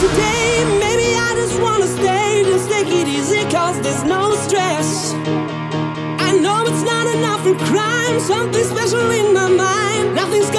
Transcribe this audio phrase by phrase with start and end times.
[0.00, 0.64] today.
[0.80, 5.12] Maybe I just wanna stay, just take it easy, cause there's no stress.
[6.26, 10.14] I know it's not enough for crime, something special in my mind.
[10.14, 10.50] Nothing's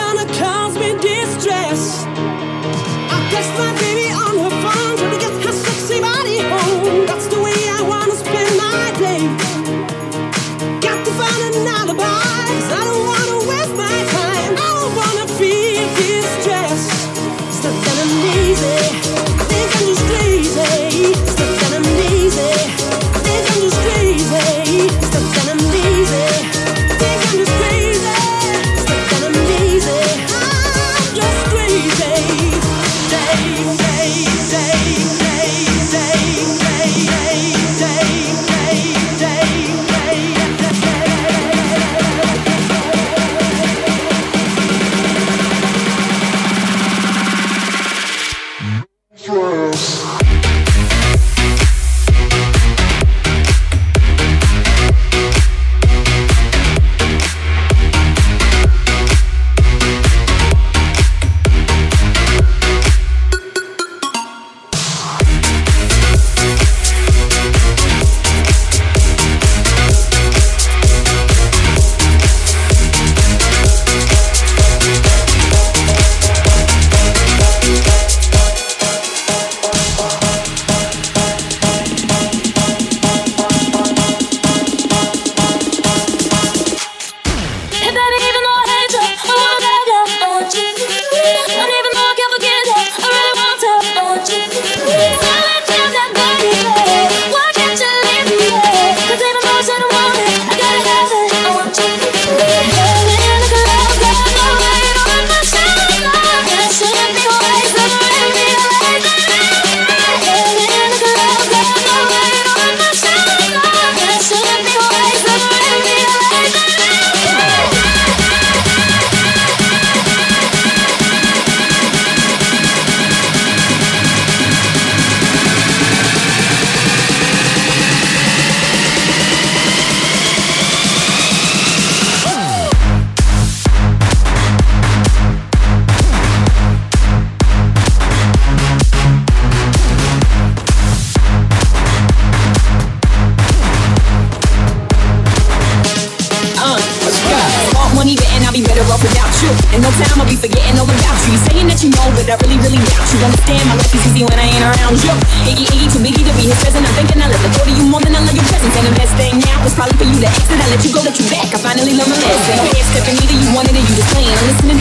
[148.01, 149.53] money, and I'll be better off without you.
[149.77, 151.37] In no time, I'll be forgetting all about you.
[151.45, 153.21] Saying that you know, but I really, really doubt you.
[153.21, 155.13] Understand my life is easy when I ain't around you.
[155.45, 156.81] Iggy, Iggy, too biggie to be his present.
[156.81, 158.73] I'm thinking I love the thought of you more than I love your presence.
[158.73, 160.57] And the best thing now is probably for you to exit.
[160.57, 161.53] I let you go, let you back.
[161.53, 162.57] I finally learned my lesson.
[162.73, 164.33] Half stepping either you wanted or you just playing.
[164.33, 164.80] I'm listening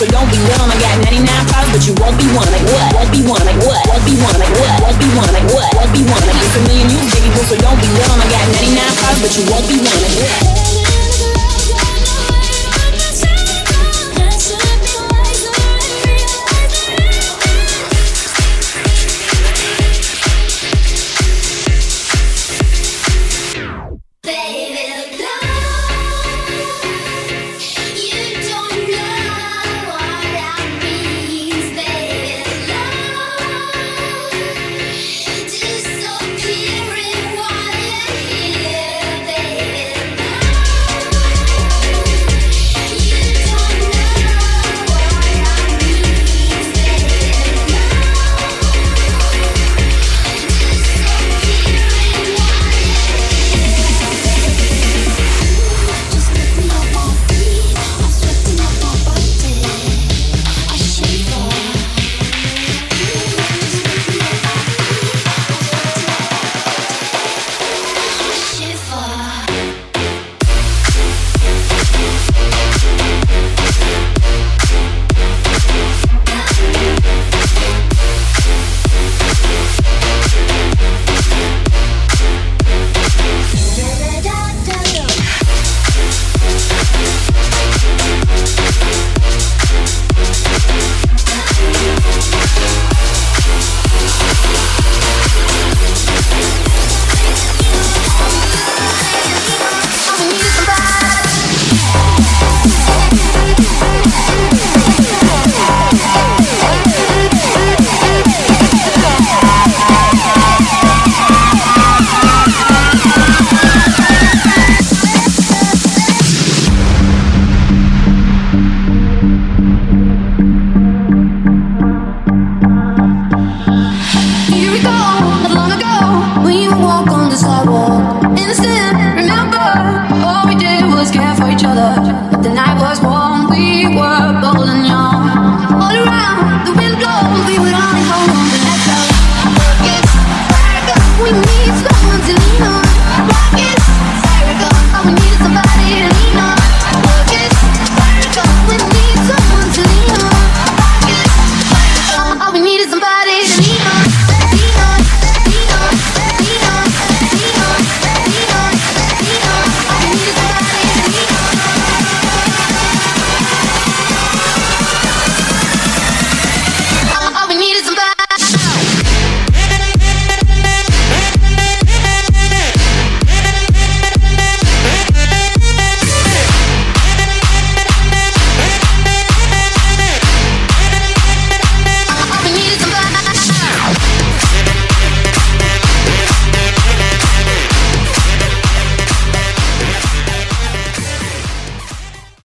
[0.00, 0.64] so don't be dumb.
[0.64, 2.48] I got 99 problems, but you won't be one.
[2.48, 2.88] Like what?
[2.96, 3.44] Won't be one.
[3.44, 3.84] Like what?
[3.84, 4.38] Won't be one.
[4.40, 4.76] Like what?
[4.80, 5.28] Won't be one.
[5.36, 5.68] Like what?
[5.76, 6.24] Won't be one.
[6.24, 8.16] Like it's a million you, baby boo, so don't be dumb.
[8.16, 10.00] I got 99 problems, but you won't be one.
[10.00, 10.69] Like what?